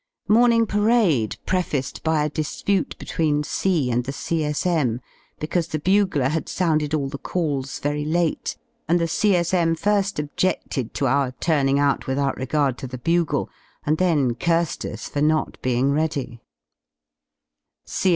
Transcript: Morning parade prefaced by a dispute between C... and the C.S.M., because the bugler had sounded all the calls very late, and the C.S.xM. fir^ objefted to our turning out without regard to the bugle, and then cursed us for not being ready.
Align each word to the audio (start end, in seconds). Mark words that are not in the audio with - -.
Morning 0.27 0.65
parade 0.65 1.37
prefaced 1.45 2.01
by 2.03 2.23
a 2.25 2.29
dispute 2.31 2.95
between 2.97 3.43
C... 3.43 3.91
and 3.91 4.03
the 4.03 4.11
C.S.M., 4.11 4.99
because 5.39 5.67
the 5.67 5.77
bugler 5.77 6.29
had 6.29 6.49
sounded 6.49 6.95
all 6.95 7.07
the 7.07 7.19
calls 7.19 7.77
very 7.77 8.03
late, 8.03 8.57
and 8.87 8.97
the 8.99 9.07
C.S.xM. 9.07 9.77
fir^ 9.77 10.27
objefted 10.27 10.93
to 10.93 11.05
our 11.05 11.33
turning 11.33 11.77
out 11.77 12.07
without 12.07 12.35
regard 12.37 12.79
to 12.79 12.87
the 12.87 12.97
bugle, 12.97 13.47
and 13.85 13.99
then 13.99 14.33
cursed 14.33 14.85
us 14.85 15.07
for 15.07 15.21
not 15.21 15.61
being 15.61 15.91
ready. 15.91 16.41